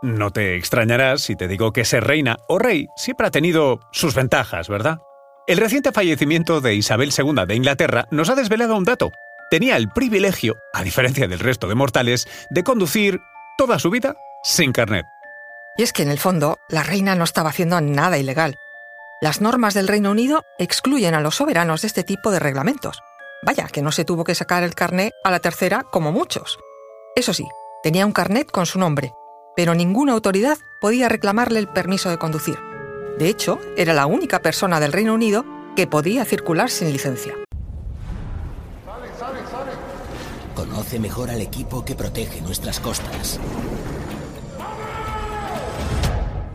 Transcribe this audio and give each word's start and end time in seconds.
No 0.00 0.30
te 0.30 0.56
extrañarás 0.56 1.22
si 1.22 1.34
te 1.34 1.48
digo 1.48 1.72
que 1.72 1.84
ser 1.84 2.04
reina 2.04 2.36
o 2.46 2.58
rey 2.58 2.86
siempre 2.94 3.26
ha 3.26 3.32
tenido 3.32 3.80
sus 3.90 4.14
ventajas, 4.14 4.68
¿verdad? 4.68 4.98
El 5.48 5.58
reciente 5.58 5.90
fallecimiento 5.90 6.60
de 6.60 6.74
Isabel 6.74 7.10
II 7.16 7.46
de 7.46 7.56
Inglaterra 7.56 8.06
nos 8.12 8.28
ha 8.28 8.36
desvelado 8.36 8.76
un 8.76 8.84
dato. 8.84 9.10
Tenía 9.50 9.76
el 9.76 9.88
privilegio, 9.88 10.56
a 10.72 10.84
diferencia 10.84 11.26
del 11.26 11.40
resto 11.40 11.66
de 11.66 11.74
mortales, 11.74 12.28
de 12.50 12.62
conducir 12.62 13.18
toda 13.56 13.80
su 13.80 13.90
vida 13.90 14.14
sin 14.44 14.72
carnet. 14.72 15.06
Y 15.76 15.82
es 15.82 15.92
que 15.92 16.02
en 16.02 16.10
el 16.10 16.18
fondo, 16.18 16.58
la 16.68 16.84
reina 16.84 17.16
no 17.16 17.24
estaba 17.24 17.50
haciendo 17.50 17.80
nada 17.80 18.18
ilegal. 18.18 18.56
Las 19.20 19.40
normas 19.40 19.74
del 19.74 19.88
Reino 19.88 20.12
Unido 20.12 20.44
excluyen 20.58 21.14
a 21.14 21.20
los 21.20 21.36
soberanos 21.36 21.82
de 21.82 21.88
este 21.88 22.04
tipo 22.04 22.30
de 22.30 22.38
reglamentos. 22.38 23.00
Vaya, 23.42 23.66
que 23.66 23.82
no 23.82 23.90
se 23.90 24.04
tuvo 24.04 24.22
que 24.22 24.36
sacar 24.36 24.62
el 24.62 24.76
carnet 24.76 25.12
a 25.24 25.30
la 25.30 25.40
tercera 25.40 25.82
como 25.90 26.12
muchos. 26.12 26.58
Eso 27.16 27.32
sí, 27.32 27.48
tenía 27.82 28.06
un 28.06 28.12
carnet 28.12 28.50
con 28.50 28.66
su 28.66 28.78
nombre, 28.78 29.12
pero 29.58 29.74
ninguna 29.74 30.12
autoridad 30.12 30.56
podía 30.80 31.08
reclamarle 31.08 31.58
el 31.58 31.66
permiso 31.66 32.10
de 32.10 32.16
conducir. 32.16 32.54
De 33.18 33.28
hecho, 33.28 33.58
era 33.76 33.92
la 33.92 34.06
única 34.06 34.40
persona 34.40 34.78
del 34.78 34.92
Reino 34.92 35.12
Unido 35.12 35.44
que 35.74 35.88
podía 35.88 36.24
circular 36.24 36.70
sin 36.70 36.92
licencia. 36.92 37.34
Conoce 40.54 41.00
mejor 41.00 41.30
al 41.30 41.40
equipo 41.40 41.84
que 41.84 41.96
protege 41.96 42.40
nuestras 42.40 42.78
costas. 42.78 43.40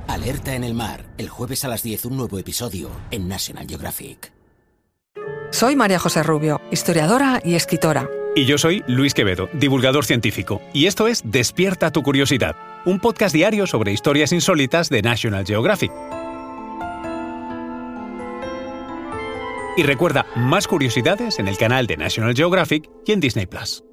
Alerta 0.07 0.55
en 0.55 0.63
el 0.63 0.73
mar, 0.73 1.03
el 1.17 1.27
jueves 1.27 1.65
a 1.65 1.67
las 1.67 1.83
10 1.83 2.05
un 2.05 2.15
nuevo 2.15 2.39
episodio 2.39 2.89
en 3.11 3.27
National 3.27 3.67
Geographic. 3.67 4.31
Soy 5.51 5.75
María 5.75 5.99
José 5.99 6.23
Rubio, 6.23 6.61
historiadora 6.71 7.41
y 7.43 7.55
escritora. 7.55 8.09
Y 8.33 8.45
yo 8.45 8.57
soy 8.57 8.81
Luis 8.87 9.13
Quevedo, 9.13 9.49
divulgador 9.53 10.05
científico, 10.05 10.61
y 10.73 10.87
esto 10.87 11.07
es 11.07 11.21
Despierta 11.23 11.91
tu 11.91 12.01
curiosidad, 12.01 12.55
un 12.85 12.99
podcast 12.99 13.33
diario 13.33 13.65
sobre 13.65 13.93
historias 13.93 14.31
insólitas 14.33 14.89
de 14.89 15.01
National 15.01 15.45
Geographic. 15.45 15.91
Y 19.77 19.83
recuerda 19.83 20.25
más 20.35 20.67
curiosidades 20.67 21.39
en 21.39 21.47
el 21.47 21.57
canal 21.57 21.87
de 21.87 21.97
National 21.97 22.35
Geographic 22.35 22.89
y 23.05 23.11
en 23.11 23.19
Disney 23.19 23.45
Plus. 23.45 23.83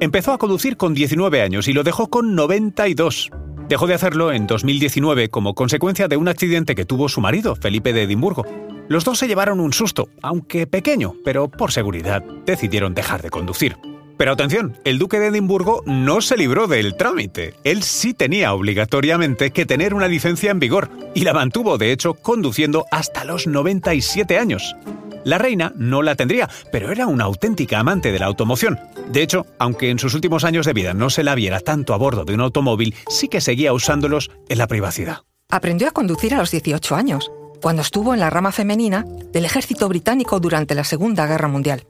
Empezó 0.00 0.32
a 0.32 0.38
conducir 0.38 0.76
con 0.76 0.94
19 0.94 1.40
años 1.40 1.66
y 1.66 1.72
lo 1.72 1.82
dejó 1.82 2.10
con 2.10 2.34
92. 2.34 3.30
Dejó 3.68 3.86
de 3.86 3.94
hacerlo 3.94 4.32
en 4.32 4.46
2019 4.46 5.30
como 5.30 5.54
consecuencia 5.54 6.08
de 6.08 6.16
un 6.16 6.28
accidente 6.28 6.74
que 6.74 6.84
tuvo 6.84 7.08
su 7.08 7.20
marido, 7.20 7.56
Felipe 7.56 7.92
de 7.92 8.02
Edimburgo. 8.02 8.44
Los 8.88 9.04
dos 9.04 9.18
se 9.18 9.26
llevaron 9.26 9.60
un 9.60 9.72
susto, 9.72 10.08
aunque 10.22 10.66
pequeño, 10.66 11.14
pero 11.24 11.48
por 11.48 11.72
seguridad 11.72 12.22
decidieron 12.44 12.94
dejar 12.94 13.22
de 13.22 13.30
conducir. 13.30 13.78
Pero 14.16 14.32
atención, 14.32 14.76
el 14.84 14.98
duque 14.98 15.18
de 15.18 15.28
Edimburgo 15.28 15.82
no 15.86 16.20
se 16.20 16.36
libró 16.36 16.66
del 16.66 16.96
trámite. 16.96 17.54
Él 17.64 17.82
sí 17.82 18.14
tenía 18.14 18.54
obligatoriamente 18.54 19.50
que 19.50 19.66
tener 19.66 19.94
una 19.94 20.08
licencia 20.08 20.50
en 20.50 20.60
vigor 20.60 20.90
y 21.14 21.22
la 21.22 21.32
mantuvo, 21.32 21.78
de 21.78 21.92
hecho, 21.92 22.14
conduciendo 22.14 22.86
hasta 22.90 23.24
los 23.24 23.46
97 23.46 24.38
años. 24.38 24.76
La 25.24 25.38
reina 25.38 25.72
no 25.76 26.02
la 26.02 26.14
tendría, 26.14 26.48
pero 26.70 26.92
era 26.92 27.06
una 27.06 27.24
auténtica 27.24 27.80
amante 27.80 28.12
de 28.12 28.18
la 28.18 28.26
automoción. 28.26 28.78
De 29.08 29.22
hecho, 29.22 29.46
aunque 29.58 29.90
en 29.90 29.98
sus 29.98 30.14
últimos 30.14 30.44
años 30.44 30.66
de 30.66 30.74
vida 30.74 30.94
no 30.94 31.10
se 31.10 31.24
la 31.24 31.34
viera 31.34 31.60
tanto 31.60 31.94
a 31.94 31.96
bordo 31.96 32.24
de 32.24 32.34
un 32.34 32.40
automóvil, 32.40 32.94
sí 33.08 33.28
que 33.28 33.40
seguía 33.40 33.72
usándolos 33.72 34.30
en 34.48 34.58
la 34.58 34.66
privacidad. 34.66 35.22
Aprendió 35.50 35.88
a 35.88 35.92
conducir 35.92 36.34
a 36.34 36.38
los 36.38 36.50
18 36.50 36.94
años 36.94 37.30
cuando 37.62 37.82
estuvo 37.82 38.12
en 38.12 38.20
la 38.20 38.28
rama 38.28 38.52
femenina 38.52 39.06
del 39.32 39.46
ejército 39.46 39.88
británico 39.88 40.38
durante 40.40 40.74
la 40.74 40.84
Segunda 40.84 41.26
Guerra 41.26 41.48
Mundial. 41.48 41.86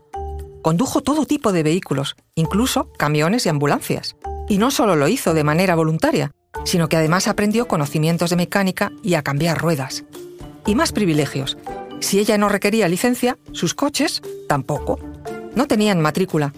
Condujo 0.65 1.03
todo 1.03 1.27
tipo 1.27 1.53
de 1.53 1.63
vehículos, 1.63 2.17
incluso 2.35 2.91
camiones 2.97 3.45
y 3.45 3.51
ambulancias. 3.51 4.17
Y 4.49 4.57
no 4.57 4.71
solo 4.71 4.97
lo 4.97 5.09
hizo 5.09 5.35
de 5.35 5.45
manera 5.45 5.75
voluntaria, 5.75 6.31
sino 6.65 6.89
que 6.89 6.97
además 6.97 7.29
aprendió 7.29 7.69
conocimientos 7.69 8.31
de 8.31 8.37
mecánica 8.37 8.91
y 9.03 9.13
a 9.13 9.23
cambiar 9.23 9.59
ruedas. 9.59 10.05
Y 10.65 10.75
más 10.75 10.93
privilegios. 10.93 11.59
Si 12.01 12.19
ella 12.19 12.39
no 12.39 12.49
requería 12.49 12.89
licencia, 12.89 13.37
sus 13.53 13.75
coches 13.75 14.23
tampoco. 14.49 14.99
No 15.55 15.67
tenían 15.67 16.01
matrícula. 16.01 16.55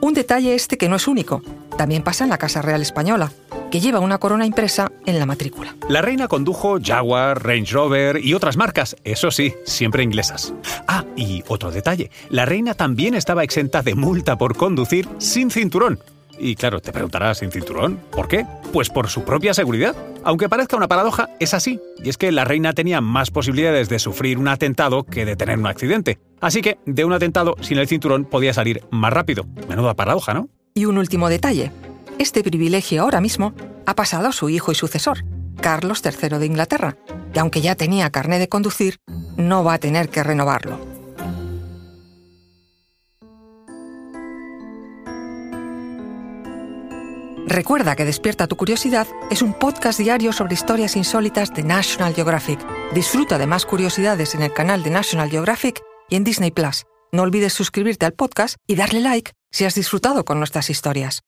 Un 0.00 0.14
detalle 0.14 0.54
este 0.54 0.78
que 0.78 0.88
no 0.88 0.94
es 0.94 1.08
único. 1.08 1.42
También 1.76 2.04
pasa 2.04 2.22
en 2.22 2.30
la 2.30 2.38
Casa 2.38 2.62
Real 2.62 2.82
Española, 2.82 3.32
que 3.70 3.80
lleva 3.80 4.00
una 4.00 4.18
corona 4.18 4.46
impresa 4.46 4.90
en 5.06 5.18
la 5.18 5.26
matrícula. 5.26 5.76
La 5.88 6.02
reina 6.02 6.28
condujo 6.28 6.78
Jaguar, 6.82 7.42
Range 7.44 7.72
Rover 7.72 8.24
y 8.24 8.34
otras 8.34 8.56
marcas, 8.56 8.96
eso 9.04 9.30
sí, 9.30 9.54
siempre 9.64 10.02
inglesas. 10.02 10.52
Ah, 10.86 11.04
y 11.16 11.42
otro 11.48 11.70
detalle, 11.70 12.10
la 12.28 12.46
reina 12.46 12.74
también 12.74 13.14
estaba 13.14 13.44
exenta 13.44 13.82
de 13.82 13.94
multa 13.94 14.36
por 14.36 14.56
conducir 14.56 15.08
sin 15.18 15.50
cinturón. 15.50 16.00
Y 16.42 16.54
claro, 16.56 16.80
te 16.80 16.90
preguntarás, 16.90 17.38
¿sin 17.38 17.52
cinturón? 17.52 18.00
¿Por 18.10 18.26
qué? 18.26 18.46
Pues 18.72 18.88
por 18.88 19.08
su 19.08 19.24
propia 19.24 19.52
seguridad. 19.52 19.94
Aunque 20.24 20.48
parezca 20.48 20.76
una 20.76 20.88
paradoja, 20.88 21.28
es 21.38 21.52
así. 21.52 21.78
Y 22.02 22.08
es 22.08 22.16
que 22.16 22.32
la 22.32 22.46
reina 22.46 22.72
tenía 22.72 23.02
más 23.02 23.30
posibilidades 23.30 23.90
de 23.90 23.98
sufrir 23.98 24.38
un 24.38 24.48
atentado 24.48 25.04
que 25.04 25.26
de 25.26 25.36
tener 25.36 25.58
un 25.58 25.66
accidente. 25.66 26.18
Así 26.40 26.62
que, 26.62 26.78
de 26.86 27.04
un 27.04 27.12
atentado 27.12 27.56
sin 27.60 27.76
el 27.76 27.88
cinturón 27.88 28.24
podía 28.24 28.54
salir 28.54 28.82
más 28.90 29.12
rápido. 29.12 29.44
Menuda 29.68 29.92
paradoja, 29.92 30.32
¿no? 30.32 30.48
Y 30.72 30.86
un 30.86 30.96
último 30.96 31.28
detalle. 31.28 31.72
Este 32.20 32.42
privilegio 32.42 33.00
ahora 33.00 33.22
mismo 33.22 33.54
ha 33.86 33.94
pasado 33.94 34.28
a 34.28 34.32
su 34.32 34.50
hijo 34.50 34.70
y 34.70 34.74
sucesor, 34.74 35.24
Carlos 35.62 36.02
III 36.04 36.38
de 36.38 36.44
Inglaterra, 36.44 36.98
que 37.32 37.40
aunque 37.40 37.62
ya 37.62 37.76
tenía 37.76 38.10
carné 38.10 38.38
de 38.38 38.46
conducir, 38.46 38.98
no 39.38 39.64
va 39.64 39.72
a 39.72 39.78
tener 39.78 40.10
que 40.10 40.22
renovarlo. 40.22 40.78
Recuerda 47.46 47.96
que 47.96 48.04
Despierta 48.04 48.46
tu 48.46 48.56
Curiosidad 48.56 49.06
es 49.30 49.40
un 49.40 49.54
podcast 49.54 49.98
diario 49.98 50.34
sobre 50.34 50.52
historias 50.52 50.96
insólitas 50.96 51.54
de 51.54 51.62
National 51.62 52.14
Geographic. 52.14 52.60
Disfruta 52.92 53.38
de 53.38 53.46
más 53.46 53.64
curiosidades 53.64 54.34
en 54.34 54.42
el 54.42 54.52
canal 54.52 54.82
de 54.82 54.90
National 54.90 55.30
Geographic 55.30 55.80
y 56.10 56.16
en 56.16 56.24
Disney 56.24 56.50
Plus. 56.50 56.84
No 57.12 57.22
olvides 57.22 57.54
suscribirte 57.54 58.04
al 58.04 58.12
podcast 58.12 58.56
y 58.66 58.76
darle 58.76 59.00
like 59.00 59.32
si 59.50 59.64
has 59.64 59.74
disfrutado 59.74 60.26
con 60.26 60.36
nuestras 60.36 60.68
historias. 60.68 61.22